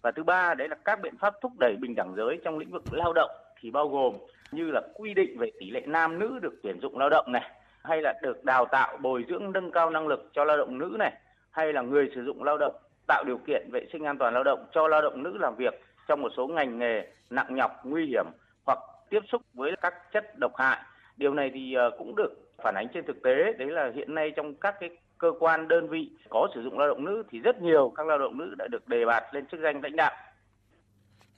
Và 0.02 0.12
thứ 0.12 0.22
ba 0.22 0.54
đấy 0.54 0.68
là 0.68 0.76
các 0.84 1.00
biện 1.02 1.14
pháp 1.20 1.34
thúc 1.40 1.52
đẩy 1.60 1.76
bình 1.80 1.94
đẳng 1.94 2.14
giới 2.16 2.38
trong 2.44 2.58
lĩnh 2.58 2.70
vực 2.70 2.82
lao 2.92 3.12
động 3.12 3.30
thì 3.60 3.70
bao 3.70 3.88
gồm 3.88 4.18
như 4.52 4.70
là 4.70 4.82
quy 4.94 5.14
định 5.14 5.38
về 5.38 5.50
tỷ 5.60 5.70
lệ 5.70 5.80
nam 5.86 6.18
nữ 6.18 6.38
được 6.42 6.54
tuyển 6.62 6.80
dụng 6.80 6.98
lao 6.98 7.10
động 7.10 7.32
này 7.32 7.50
hay 7.84 8.02
là 8.02 8.14
được 8.22 8.44
đào 8.44 8.64
tạo 8.64 8.96
bồi 8.96 9.24
dưỡng 9.28 9.52
nâng 9.52 9.70
cao 9.70 9.90
năng 9.90 10.08
lực 10.08 10.30
cho 10.32 10.44
lao 10.44 10.56
động 10.56 10.78
nữ 10.78 10.96
này 10.98 11.12
hay 11.50 11.72
là 11.72 11.82
người 11.82 12.10
sử 12.14 12.24
dụng 12.24 12.42
lao 12.42 12.58
động 12.58 12.74
tạo 13.06 13.24
điều 13.26 13.38
kiện 13.46 13.68
vệ 13.72 13.86
sinh 13.92 14.04
an 14.04 14.18
toàn 14.18 14.34
lao 14.34 14.44
động 14.44 14.66
cho 14.72 14.88
lao 14.88 15.02
động 15.02 15.22
nữ 15.22 15.38
làm 15.38 15.56
việc 15.56 15.80
trong 16.08 16.22
một 16.22 16.32
số 16.36 16.46
ngành 16.46 16.78
nghề 16.78 17.06
nặng 17.30 17.54
nhọc 17.54 17.70
nguy 17.84 18.06
hiểm 18.06 18.26
hoặc 18.66 18.78
tiếp 19.10 19.20
xúc 19.32 19.42
với 19.54 19.70
các 19.82 19.94
chất 20.12 20.38
độc 20.38 20.52
hại 20.56 20.78
điều 21.16 21.34
này 21.34 21.50
thì 21.54 21.74
ờ, 21.74 21.90
cũng 21.98 22.16
được 22.16 22.30
phản 22.64 22.74
ánh 22.74 22.86
trên 22.94 23.04
thực 23.06 23.22
tế 23.22 23.34
đấy 23.58 23.70
là 23.70 23.90
hiện 23.94 24.14
nay 24.14 24.32
trong 24.36 24.54
các 24.54 24.74
cái 24.80 24.90
cơ 25.18 25.28
quan 25.40 25.68
đơn 25.68 25.88
vị 25.88 26.10
có 26.30 26.48
sử 26.54 26.62
dụng 26.62 26.78
lao 26.78 26.88
động 26.88 27.04
nữ 27.04 27.22
thì 27.30 27.38
rất 27.38 27.62
nhiều 27.62 27.92
các 27.96 28.06
lao 28.06 28.18
động 28.18 28.38
nữ 28.38 28.54
đã 28.58 28.66
được 28.70 28.88
đề 28.88 29.04
bạt 29.06 29.22
lên 29.32 29.46
chức 29.46 29.60
danh 29.62 29.80
lãnh 29.82 29.96
đạo. 29.96 30.12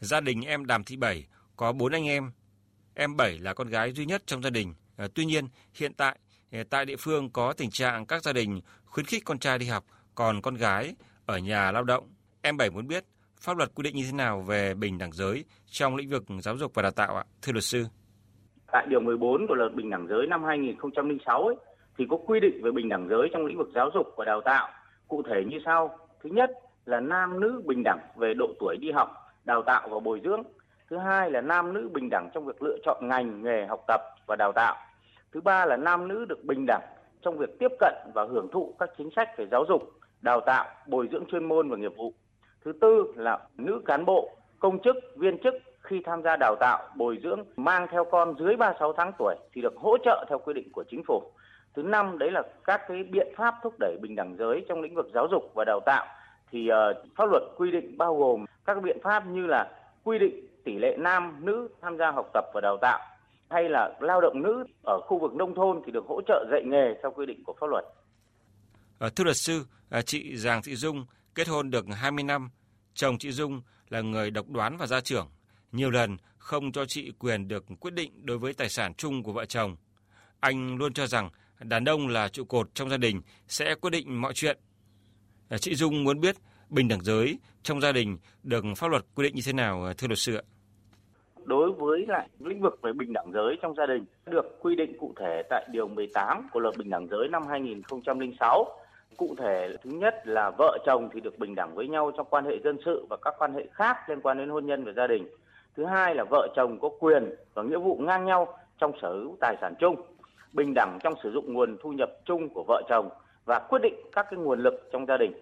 Gia 0.01 0.21
đình 0.21 0.43
em 0.47 0.67
Đàm 0.67 0.85
Thị 0.85 0.97
Bảy 0.97 1.27
có 1.57 1.73
bốn 1.73 1.93
anh 1.93 2.09
em 2.09 2.31
Em 2.95 3.17
Bảy 3.17 3.39
là 3.39 3.55
con 3.55 3.69
gái 3.69 3.93
duy 3.93 4.07
nhất 4.07 4.23
trong 4.27 4.43
gia 4.43 4.51
đình. 4.51 4.75
À, 4.97 5.07
tuy 5.15 5.25
nhiên, 5.25 5.49
hiện 5.75 5.95
tại 5.95 6.19
ờ, 6.53 6.65
tại 6.71 6.85
địa 6.85 6.97
phương 6.97 7.31
có 7.31 7.53
tình 7.53 7.71
trạng 7.71 8.07
các 8.07 8.23
gia 8.23 8.33
đình 8.33 8.61
khuyến 8.85 9.07
khích 9.07 9.23
con 9.25 9.39
trai 9.39 9.59
đi 9.59 9.67
học, 9.67 9.85
còn 10.15 10.43
con 10.43 10.55
gái 10.55 10.95
ở 11.27 11.39
nhà 11.39 11.73
lao 11.73 11.85
động. 11.85 12.13
Em 12.43 12.57
Bảy 12.57 12.71
muốn 12.71 12.89
biết 12.89 13.05
pháp 13.45 13.57
luật 13.57 13.71
quy 13.75 13.83
định 13.83 13.97
như 13.97 14.03
thế 14.07 14.17
nào 14.17 14.41
về 14.41 14.75
bình 14.75 14.99
đẳng 14.99 15.13
giới 15.13 15.45
trong 15.67 15.97
lĩnh 15.97 16.11
vực 16.11 16.23
giáo 16.43 16.57
dục 16.57 16.73
và 16.75 16.83
đào 16.83 16.93
tạo 16.93 17.17
ạ, 17.17 17.25
thưa 17.43 17.53
luật 17.53 17.65
sư? 17.65 17.85
Tại 18.73 18.87
điều 18.91 19.01
14 19.01 19.47
của 19.47 19.55
luật 19.55 19.75
bình 19.75 19.91
đẳng 19.91 20.07
giới 20.09 20.27
năm 20.27 20.45
2006 20.45 21.43
ấy, 21.43 21.57
thì 21.99 22.05
có 22.11 22.17
quy 22.27 22.41
định 22.41 22.61
về 22.63 22.71
bình 22.71 22.89
đẳng 22.89 23.09
giới 23.09 23.29
trong 23.33 23.47
lĩnh 23.47 23.59
vực 23.59 23.69
giáo 23.75 23.91
dục 23.95 24.07
và 24.17 24.25
đào 24.25 24.41
tạo. 24.45 24.69
Cụ 25.09 25.23
thể 25.23 25.45
như 25.51 25.59
sau. 25.65 25.99
Thứ 26.23 26.31
nhất 26.33 26.51
là 26.85 27.01
nam 27.01 27.41
nữ 27.41 27.63
bình 27.67 27.83
đẳng 27.85 27.99
về 28.17 28.35
độ 28.35 28.47
tuổi 28.61 28.77
đi 28.81 28.91
học, 28.91 29.11
đào 29.45 29.63
tạo 29.63 29.89
và 29.89 30.01
bồi 30.01 30.21
dưỡng 30.25 30.43
thứ 30.91 30.99
hai 30.99 31.31
là 31.31 31.41
nam 31.41 31.73
nữ 31.73 31.89
bình 31.93 32.09
đẳng 32.11 32.31
trong 32.35 32.47
việc 32.47 32.63
lựa 32.63 32.77
chọn 32.85 33.09
ngành 33.09 33.43
nghề 33.43 33.67
học 33.67 33.85
tập 33.89 34.01
và 34.27 34.37
đào 34.37 34.53
tạo 34.53 34.77
thứ 35.35 35.41
ba 35.41 35.67
là 35.67 35.77
nam 35.77 36.09
nữ 36.09 36.25
được 36.25 36.45
bình 36.45 36.67
đẳng 36.67 36.83
trong 37.23 37.39
việc 37.39 37.59
tiếp 37.59 37.69
cận 37.79 37.95
và 38.15 38.25
hưởng 38.25 38.49
thụ 38.53 38.75
các 38.79 38.91
chính 38.99 39.09
sách 39.17 39.29
về 39.37 39.47
giáo 39.51 39.65
dục, 39.69 39.83
đào 40.21 40.41
tạo, 40.47 40.67
bồi 40.89 41.09
dưỡng 41.13 41.25
chuyên 41.33 41.45
môn 41.45 41.71
và 41.71 41.77
nghiệp 41.77 41.93
vụ. 41.97 42.15
Thứ 42.65 42.73
tư 42.81 43.13
là 43.17 43.39
nữ 43.59 43.83
cán 43.87 44.05
bộ, 44.05 44.31
công 44.59 44.83
chức, 44.83 44.97
viên 45.17 45.39
chức 45.43 45.55
khi 45.81 46.01
tham 46.05 46.23
gia 46.23 46.37
đào 46.37 46.57
tạo, 46.61 46.89
bồi 46.97 47.19
dưỡng 47.23 47.45
mang 47.57 47.87
theo 47.91 48.05
con 48.05 48.35
dưới 48.39 48.57
36 48.57 48.93
tháng 48.97 49.13
tuổi 49.19 49.35
thì 49.53 49.63
được 49.63 49.77
hỗ 49.77 49.99
trợ 50.05 50.27
theo 50.29 50.39
quy 50.39 50.55
định 50.55 50.73
của 50.73 50.85
chính 50.91 51.03
phủ. 51.07 51.23
Thứ 51.77 51.83
năm 51.83 52.19
đấy 52.19 52.31
là 52.31 52.43
các 52.65 52.81
cái 52.89 53.05
biện 53.05 53.29
pháp 53.37 53.55
thúc 53.63 53.75
đẩy 53.81 53.97
bình 54.03 54.15
đẳng 54.15 54.37
giới 54.39 54.65
trong 54.69 54.81
lĩnh 54.81 54.95
vực 54.95 55.07
giáo 55.15 55.27
dục 55.31 55.43
và 55.55 55.65
đào 55.65 55.81
tạo 55.87 56.07
thì 56.51 56.69
uh, 56.71 57.07
pháp 57.17 57.25
luật 57.31 57.43
quy 57.57 57.71
định 57.71 57.99
bao 57.99 58.17
gồm 58.17 58.45
các 58.65 58.83
biện 58.83 58.99
pháp 59.03 59.27
như 59.27 59.47
là 59.47 59.71
quy 60.05 60.19
định 60.19 60.47
tỷ 60.65 60.79
lệ 60.79 60.97
nam 60.99 61.37
nữ 61.41 61.69
tham 61.83 61.97
gia 61.99 62.11
học 62.11 62.31
tập 62.35 62.45
và 62.55 62.61
đào 62.61 62.77
tạo 62.81 63.01
hay 63.51 63.69
là 63.69 63.95
lao 64.01 64.21
động 64.21 64.43
nữ 64.43 64.65
ở 64.87 65.01
khu 65.01 65.19
vực 65.19 65.35
nông 65.35 65.55
thôn 65.55 65.83
thì 65.87 65.93
được 65.93 66.05
hỗ 66.09 66.21
trợ 66.29 66.47
dạy 66.51 66.63
nghề 66.67 66.95
theo 67.03 67.11
quy 67.11 67.27
định 67.27 67.45
của 67.45 67.55
pháp 67.61 67.67
luật. 67.71 67.85
Ờ, 68.99 69.11
thưa 69.17 69.25
luật 69.25 69.37
sư, 69.37 69.65
ờ, 69.91 70.03
chị 70.03 70.37
Giàng 70.37 70.61
Thị 70.65 70.75
Dung 70.75 71.05
kết 71.35 71.49
hôn 71.49 71.71
được 71.71 71.87
20 71.93 72.25
năm, 72.25 72.51
chồng 72.95 73.19
chị 73.19 73.31
Dung 73.33 73.63
là 73.89 74.01
người 74.01 74.31
độc 74.31 74.49
đoán 74.49 74.77
và 74.77 74.87
gia 74.87 75.01
trưởng, 75.01 75.29
nhiều 75.73 75.91
lần 75.91 76.17
không 76.39 76.73
cho 76.73 76.85
chị 76.85 77.13
quyền 77.19 77.49
được 77.49 77.65
quyết 77.81 77.95
định 77.95 78.27
đối 78.27 78.39
với 78.39 78.53
tài 78.53 78.69
sản 78.69 78.95
chung 78.95 79.23
của 79.23 79.33
vợ 79.33 79.45
chồng. 79.45 79.77
Anh 80.41 80.77
luôn 80.77 80.93
cho 80.93 81.07
rằng 81.07 81.31
đàn 81.61 81.85
ông 81.85 82.09
là 82.09 82.29
trụ 82.29 82.45
cột 82.45 82.75
trong 82.75 82.91
gia 82.91 82.97
đình 82.97 83.23
sẽ 83.49 83.75
quyết 83.75 83.91
định 83.91 84.21
mọi 84.21 84.33
chuyện. 84.35 84.59
À, 85.49 85.59
chị 85.59 85.75
Dung 85.75 86.05
muốn 86.05 86.21
biết 86.21 86.37
bình 86.69 86.89
đẳng 86.89 87.05
giới 87.05 87.39
trong 87.63 87.81
gia 87.81 87.93
đình 87.93 88.19
được 88.43 88.65
pháp 88.77 88.89
luật 88.89 89.05
quy 89.15 89.25
định 89.25 89.35
như 89.35 89.43
thế 89.47 89.53
nào 89.53 89.85
à, 89.85 89.95
thưa 89.99 90.09
luật 90.09 90.19
sư 90.19 90.35
ạ? 90.35 90.43
đối 91.45 91.73
với 91.73 92.05
lại 92.09 92.29
lĩnh 92.39 92.61
vực 92.61 92.79
về 92.83 92.93
bình 92.93 93.13
đẳng 93.13 93.33
giới 93.33 93.57
trong 93.63 93.75
gia 93.75 93.87
đình 93.87 94.05
được 94.27 94.59
quy 94.61 94.77
định 94.77 94.99
cụ 94.99 95.15
thể 95.21 95.43
tại 95.51 95.69
điều 95.73 95.89
18 95.89 96.49
của 96.53 96.61
luật 96.61 96.77
bình 96.77 96.91
đẳng 96.91 97.09
giới 97.11 97.29
năm 97.29 97.43
2006. 97.49 98.67
Cụ 99.17 99.35
thể 99.39 99.69
thứ 99.83 99.91
nhất 99.91 100.27
là 100.27 100.51
vợ 100.59 100.79
chồng 100.87 101.09
thì 101.13 101.21
được 101.21 101.39
bình 101.39 101.55
đẳng 101.55 101.75
với 101.75 101.89
nhau 101.89 102.11
trong 102.17 102.27
quan 102.31 102.45
hệ 102.45 102.59
dân 102.65 102.79
sự 102.85 103.07
và 103.11 103.17
các 103.23 103.35
quan 103.39 103.55
hệ 103.55 103.67
khác 103.73 103.97
liên 104.09 104.21
quan 104.21 104.39
đến 104.39 104.49
hôn 104.49 104.67
nhân 104.67 104.85
và 104.85 104.93
gia 104.93 105.07
đình. 105.07 105.29
Thứ 105.77 105.85
hai 105.85 106.15
là 106.15 106.25
vợ 106.31 106.49
chồng 106.57 106.79
có 106.81 106.89
quyền 107.01 107.35
và 107.55 107.63
nghĩa 107.63 107.79
vụ 107.79 107.97
ngang 107.97 108.25
nhau 108.25 108.59
trong 108.79 108.93
sở 109.03 109.13
hữu 109.13 109.37
tài 109.41 109.57
sản 109.61 109.75
chung, 109.79 109.97
bình 110.53 110.75
đẳng 110.75 110.99
trong 111.03 111.15
sử 111.23 111.31
dụng 111.31 111.53
nguồn 111.53 111.77
thu 111.83 111.93
nhập 111.93 112.11
chung 112.25 112.49
của 112.49 112.65
vợ 112.69 112.83
chồng 112.89 113.09
và 113.45 113.59
quyết 113.59 113.83
định 113.83 113.95
các 114.13 114.27
cái 114.31 114.41
nguồn 114.41 114.61
lực 114.61 114.89
trong 114.93 115.07
gia 115.07 115.17
đình. 115.17 115.33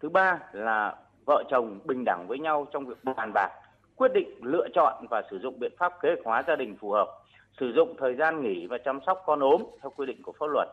Thứ 0.00 0.08
ba 0.08 0.38
là 0.52 0.96
vợ 1.26 1.42
chồng 1.50 1.78
bình 1.84 2.04
đẳng 2.04 2.26
với 2.28 2.38
nhau 2.38 2.66
trong 2.72 2.86
việc 2.86 3.04
bàn 3.04 3.32
bạc 3.34 3.50
quyết 3.96 4.12
định 4.12 4.40
lựa 4.42 4.68
chọn 4.74 5.06
và 5.10 5.22
sử 5.30 5.38
dụng 5.38 5.58
biện 5.58 5.72
pháp 5.78 5.92
kế 6.00 6.08
hoạch 6.08 6.24
hóa 6.24 6.42
gia 6.46 6.56
đình 6.56 6.76
phù 6.80 6.90
hợp, 6.90 7.08
sử 7.60 7.72
dụng 7.72 7.94
thời 7.98 8.14
gian 8.14 8.42
nghỉ 8.42 8.66
và 8.66 8.78
chăm 8.84 9.00
sóc 9.06 9.22
con 9.26 9.40
ốm 9.40 9.62
theo 9.82 9.92
quy 9.96 10.06
định 10.06 10.22
của 10.22 10.32
pháp 10.32 10.46
luật. 10.46 10.68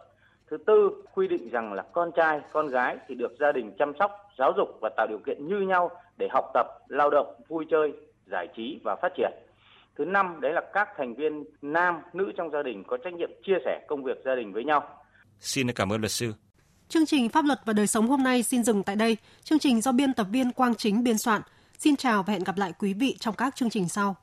Thứ 0.51 0.57
tư, 0.57 1.03
quy 1.13 1.27
định 1.27 1.49
rằng 1.49 1.73
là 1.73 1.83
con 1.93 2.11
trai, 2.15 2.41
con 2.53 2.67
gái 2.67 2.97
thì 3.07 3.15
được 3.15 3.31
gia 3.39 3.51
đình 3.51 3.71
chăm 3.79 3.93
sóc, 3.99 4.11
giáo 4.37 4.53
dục 4.57 4.69
và 4.81 4.89
tạo 4.97 5.07
điều 5.09 5.19
kiện 5.25 5.47
như 5.47 5.59
nhau 5.59 5.91
để 6.17 6.27
học 6.31 6.51
tập, 6.53 6.67
lao 6.87 7.09
động, 7.09 7.35
vui 7.47 7.65
chơi, 7.71 7.93
giải 8.31 8.47
trí 8.55 8.79
và 8.83 8.95
phát 9.01 9.09
triển. 9.17 9.31
Thứ 9.97 10.05
năm, 10.05 10.41
đấy 10.41 10.53
là 10.53 10.61
các 10.73 10.87
thành 10.97 11.15
viên 11.15 11.43
nam, 11.61 11.95
nữ 12.13 12.31
trong 12.37 12.51
gia 12.51 12.63
đình 12.63 12.83
có 12.87 12.97
trách 13.03 13.13
nhiệm 13.13 13.29
chia 13.45 13.57
sẻ 13.65 13.85
công 13.87 14.03
việc 14.03 14.17
gia 14.25 14.35
đình 14.35 14.53
với 14.53 14.63
nhau. 14.63 14.83
Xin 15.39 15.71
cảm 15.71 15.93
ơn 15.93 16.01
luật 16.01 16.11
sư. 16.11 16.33
Chương 16.87 17.05
trình 17.05 17.29
Pháp 17.29 17.45
luật 17.45 17.59
và 17.65 17.73
đời 17.73 17.87
sống 17.87 18.07
hôm 18.07 18.23
nay 18.23 18.43
xin 18.43 18.63
dừng 18.63 18.83
tại 18.83 18.95
đây. 18.95 19.17
Chương 19.43 19.59
trình 19.59 19.81
do 19.81 19.91
biên 19.91 20.13
tập 20.13 20.27
viên 20.31 20.51
Quang 20.51 20.75
Chính 20.75 21.03
biên 21.03 21.17
soạn. 21.17 21.41
Xin 21.77 21.95
chào 21.95 22.23
và 22.23 22.33
hẹn 22.33 22.43
gặp 22.43 22.57
lại 22.57 22.73
quý 22.79 22.93
vị 22.93 23.15
trong 23.19 23.35
các 23.37 23.55
chương 23.55 23.69
trình 23.69 23.89
sau. 23.89 24.15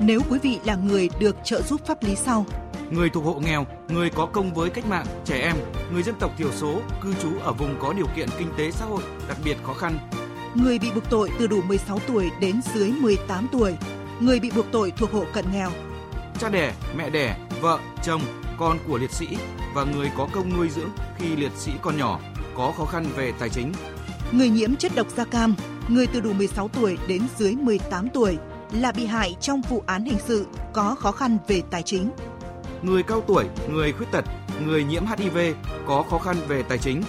Nếu 0.00 0.20
quý 0.30 0.38
vị 0.42 0.58
là 0.64 0.76
người 0.76 1.08
được 1.20 1.36
trợ 1.44 1.62
giúp 1.62 1.80
pháp 1.86 2.02
lý 2.02 2.14
sau, 2.14 2.46
người 2.90 3.10
thuộc 3.10 3.24
hộ 3.24 3.34
nghèo, 3.34 3.66
người 3.88 4.10
có 4.10 4.26
công 4.26 4.54
với 4.54 4.70
cách 4.70 4.86
mạng, 4.86 5.06
trẻ 5.24 5.40
em, 5.40 5.56
người 5.92 6.02
dân 6.02 6.14
tộc 6.20 6.30
thiểu 6.38 6.52
số, 6.52 6.80
cư 7.02 7.14
trú 7.22 7.38
ở 7.42 7.52
vùng 7.52 7.76
có 7.80 7.92
điều 7.92 8.06
kiện 8.16 8.28
kinh 8.38 8.48
tế 8.58 8.70
xã 8.70 8.84
hội 8.84 9.02
đặc 9.28 9.36
biệt 9.44 9.56
khó 9.62 9.72
khăn, 9.72 9.98
người 10.54 10.78
bị 10.78 10.90
buộc 10.94 11.10
tội 11.10 11.30
từ 11.38 11.46
đủ 11.46 11.62
16 11.62 11.98
tuổi 12.06 12.30
đến 12.40 12.60
dưới 12.74 12.90
18 12.90 13.46
tuổi, 13.52 13.76
người 14.20 14.40
bị 14.40 14.50
buộc 14.50 14.66
tội 14.72 14.92
thuộc 14.96 15.12
hộ 15.12 15.24
cận 15.32 15.44
nghèo, 15.52 15.70
cha 16.38 16.48
đẻ, 16.48 16.72
mẹ 16.96 17.10
đẻ, 17.10 17.36
vợ, 17.60 17.78
chồng, 18.02 18.22
con 18.58 18.78
của 18.88 18.98
liệt 18.98 19.10
sĩ 19.10 19.26
và 19.74 19.84
người 19.84 20.10
có 20.16 20.28
công 20.32 20.56
nuôi 20.56 20.68
dưỡng 20.68 20.90
khi 21.18 21.36
liệt 21.36 21.52
sĩ 21.56 21.72
còn 21.82 21.96
nhỏ 21.96 22.20
có 22.56 22.72
khó 22.76 22.84
khăn 22.84 23.06
về 23.16 23.32
tài 23.38 23.48
chính. 23.48 23.72
Người 24.32 24.48
nhiễm 24.48 24.76
chất 24.76 24.92
độc 24.94 25.06
da 25.16 25.24
cam, 25.24 25.54
người 25.88 26.06
từ 26.06 26.20
đủ 26.20 26.32
16 26.32 26.68
tuổi 26.68 26.98
đến 27.08 27.22
dưới 27.38 27.54
18 27.54 28.08
tuổi 28.08 28.38
là 28.72 28.92
bị 28.92 29.06
hại 29.06 29.36
trong 29.40 29.60
vụ 29.60 29.82
án 29.86 30.04
hình 30.04 30.18
sự 30.26 30.46
có 30.72 30.94
khó 30.94 31.12
khăn 31.12 31.38
về 31.48 31.62
tài 31.70 31.82
chính. 31.82 32.10
Người 32.86 33.02
cao 33.02 33.24
tuổi, 33.26 33.44
người 33.68 33.92
khuyết 33.92 34.06
tật, 34.10 34.24
người 34.66 34.84
nhiễm 34.84 35.02
HIV 35.06 35.38
có 35.86 36.04
khó 36.10 36.18
khăn 36.18 36.36
về 36.48 36.62
tài 36.62 36.78
chính. 36.78 37.02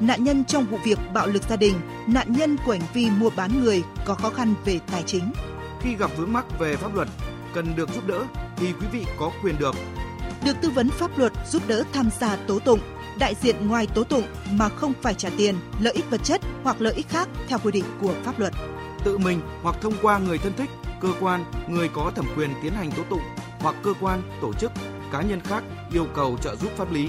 Nạn 0.00 0.24
nhân 0.24 0.44
trong 0.44 0.66
vụ 0.66 0.78
việc 0.84 0.98
bạo 1.14 1.26
lực 1.26 1.42
gia 1.42 1.56
đình, 1.56 1.74
nạn 2.06 2.32
nhân 2.32 2.56
của 2.66 2.72
hành 2.72 2.88
vi 2.92 3.10
mua 3.10 3.30
bán 3.36 3.60
người 3.60 3.82
có 4.04 4.14
khó 4.14 4.30
khăn 4.30 4.54
về 4.64 4.80
tài 4.92 5.02
chính. 5.02 5.32
Khi 5.80 5.96
gặp 5.96 6.10
vướng 6.16 6.32
mắc 6.32 6.58
về 6.58 6.76
pháp 6.76 6.94
luật, 6.94 7.08
cần 7.54 7.76
được 7.76 7.88
giúp 7.94 8.06
đỡ 8.06 8.24
thì 8.56 8.72
quý 8.80 8.86
vị 8.92 9.04
có 9.18 9.30
quyền 9.42 9.58
được 9.58 9.74
được 10.44 10.56
tư 10.62 10.70
vấn 10.70 10.90
pháp 10.90 11.18
luật 11.18 11.32
giúp 11.46 11.62
đỡ 11.68 11.84
tham 11.92 12.10
gia 12.20 12.36
tố 12.36 12.58
tụng 12.58 12.80
đại 13.18 13.34
diện 13.42 13.68
ngoài 13.68 13.86
tố 13.94 14.04
tụng 14.04 14.22
mà 14.52 14.68
không 14.68 14.92
phải 15.02 15.14
trả 15.14 15.28
tiền, 15.36 15.54
lợi 15.80 15.92
ích 15.92 16.10
vật 16.10 16.24
chất 16.24 16.40
hoặc 16.62 16.80
lợi 16.80 16.94
ích 16.94 17.08
khác 17.08 17.28
theo 17.48 17.58
quy 17.58 17.72
định 17.72 17.84
của 18.00 18.14
pháp 18.24 18.38
luật. 18.38 18.52
Tự 19.04 19.18
mình 19.18 19.40
hoặc 19.62 19.76
thông 19.80 19.94
qua 20.02 20.18
người 20.18 20.38
thân 20.38 20.52
thích, 20.56 20.70
cơ 21.00 21.08
quan, 21.20 21.44
người 21.68 21.88
có 21.88 22.12
thẩm 22.16 22.26
quyền 22.36 22.50
tiến 22.62 22.72
hành 22.72 22.90
tố 22.90 23.02
tụng 23.10 23.22
hoặc 23.60 23.74
cơ 23.82 23.92
quan, 24.00 24.22
tổ 24.40 24.52
chức, 24.52 24.72
cá 25.12 25.22
nhân 25.22 25.40
khác 25.40 25.64
yêu 25.92 26.06
cầu 26.14 26.38
trợ 26.42 26.56
giúp 26.56 26.70
pháp 26.76 26.92
lý. 26.92 27.08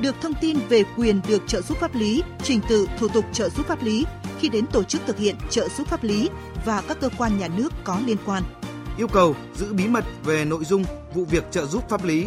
Được 0.00 0.14
thông 0.20 0.34
tin 0.40 0.58
về 0.68 0.82
quyền 0.96 1.20
được 1.28 1.42
trợ 1.46 1.60
giúp 1.60 1.78
pháp 1.80 1.94
lý, 1.94 2.22
trình 2.42 2.60
tự 2.68 2.86
thủ 2.98 3.08
tục 3.08 3.24
trợ 3.32 3.48
giúp 3.48 3.66
pháp 3.66 3.82
lý 3.82 4.06
khi 4.38 4.48
đến 4.48 4.66
tổ 4.66 4.82
chức 4.82 5.02
thực 5.06 5.18
hiện 5.18 5.36
trợ 5.50 5.68
giúp 5.68 5.88
pháp 5.88 6.04
lý 6.04 6.30
và 6.64 6.82
các 6.88 7.00
cơ 7.00 7.08
quan 7.18 7.38
nhà 7.38 7.48
nước 7.56 7.72
có 7.84 8.00
liên 8.06 8.16
quan. 8.26 8.42
Yêu 8.98 9.08
cầu 9.08 9.36
giữ 9.54 9.72
bí 9.72 9.88
mật 9.88 10.04
về 10.24 10.44
nội 10.44 10.64
dung 10.64 10.84
vụ 11.14 11.24
việc 11.24 11.44
trợ 11.50 11.66
giúp 11.66 11.88
pháp 11.88 12.04
lý 12.04 12.26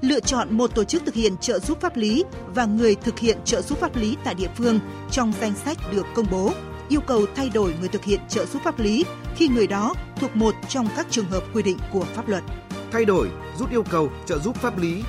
lựa 0.00 0.20
chọn 0.20 0.56
một 0.56 0.74
tổ 0.74 0.84
chức 0.84 1.02
thực 1.06 1.14
hiện 1.14 1.36
trợ 1.36 1.58
giúp 1.58 1.80
pháp 1.80 1.96
lý 1.96 2.24
và 2.54 2.64
người 2.64 2.94
thực 2.94 3.18
hiện 3.18 3.38
trợ 3.44 3.62
giúp 3.62 3.78
pháp 3.78 3.96
lý 3.96 4.16
tại 4.24 4.34
địa 4.34 4.50
phương 4.56 4.80
trong 5.10 5.32
danh 5.40 5.54
sách 5.54 5.78
được 5.92 6.06
công 6.14 6.26
bố, 6.30 6.52
yêu 6.88 7.00
cầu 7.00 7.26
thay 7.36 7.50
đổi 7.54 7.74
người 7.80 7.88
thực 7.88 8.04
hiện 8.04 8.20
trợ 8.28 8.46
giúp 8.46 8.62
pháp 8.64 8.78
lý 8.78 9.04
khi 9.36 9.48
người 9.48 9.66
đó 9.66 9.94
thuộc 10.16 10.36
một 10.36 10.54
trong 10.68 10.88
các 10.96 11.06
trường 11.10 11.28
hợp 11.30 11.42
quy 11.54 11.62
định 11.62 11.78
của 11.92 12.04
pháp 12.14 12.28
luật. 12.28 12.44
Thay 12.92 13.04
đổi, 13.04 13.28
rút 13.58 13.70
yêu 13.70 13.82
cầu 13.90 14.10
trợ 14.26 14.38
giúp 14.38 14.56
pháp 14.56 14.78
lý 14.78 15.02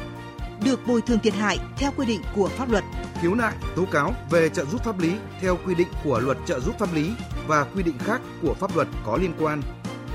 được 0.65 0.87
bồi 0.87 1.01
thường 1.01 1.19
thiệt 1.19 1.33
hại 1.33 1.57
theo 1.77 1.91
quy 1.97 2.05
định 2.05 2.21
của 2.35 2.47
pháp 2.47 2.71
luật. 2.71 2.83
Khiếu 3.21 3.35
nại, 3.35 3.53
tố 3.75 3.85
cáo 3.91 4.13
về 4.29 4.49
trợ 4.49 4.65
giúp 4.65 4.83
pháp 4.83 4.99
lý 4.99 5.13
theo 5.41 5.57
quy 5.65 5.75
định 5.75 5.87
của 6.03 6.19
luật 6.19 6.37
trợ 6.45 6.59
giúp 6.59 6.75
pháp 6.79 6.93
lý 6.93 7.11
và 7.47 7.63
quy 7.63 7.83
định 7.83 7.97
khác 7.99 8.21
của 8.41 8.53
pháp 8.53 8.75
luật 8.75 8.87
có 9.05 9.17
liên 9.17 9.33
quan. 9.39 9.61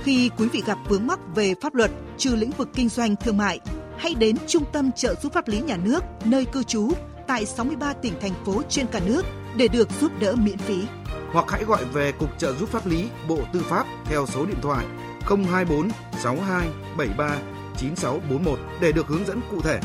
Khi 0.02 0.30
quý 0.36 0.48
vị 0.48 0.62
gặp 0.66 0.78
vướng 0.88 1.06
mắc 1.06 1.18
về 1.34 1.54
pháp 1.62 1.74
luật 1.74 1.90
trừ 2.18 2.34
lĩnh 2.36 2.50
vực 2.50 2.68
kinh 2.74 2.88
doanh 2.88 3.16
thương 3.16 3.36
mại, 3.36 3.60
hãy 3.98 4.14
đến 4.14 4.36
Trung 4.46 4.64
tâm 4.72 4.92
trợ 4.92 5.14
giúp 5.14 5.32
pháp 5.32 5.48
lý 5.48 5.60
nhà 5.60 5.76
nước 5.76 6.00
nơi 6.24 6.44
cư 6.44 6.62
trú 6.62 6.92
tại 7.26 7.46
63 7.46 7.92
tỉnh 7.92 8.12
thành 8.20 8.34
phố 8.44 8.62
trên 8.68 8.86
cả 8.86 9.00
nước 9.06 9.24
để 9.56 9.68
được 9.68 9.88
giúp 10.00 10.12
đỡ 10.20 10.34
miễn 10.36 10.58
phí. 10.58 10.84
Hoặc 11.32 11.44
hãy 11.48 11.64
gọi 11.64 11.84
về 11.84 12.12
Cục 12.12 12.38
trợ 12.38 12.52
giúp 12.52 12.68
pháp 12.68 12.86
lý 12.86 13.08
Bộ 13.28 13.38
Tư 13.52 13.62
pháp 13.68 13.86
theo 14.04 14.26
số 14.26 14.46
điện 14.46 14.58
thoại 14.62 14.86
024 15.26 15.88
62 16.22 16.68
73 16.96 17.53
9641 17.78 18.58
để 18.80 18.92
được 18.92 19.06
hướng 19.06 19.26
dẫn 19.26 19.40
cụ 19.50 19.60
thể. 19.60 19.80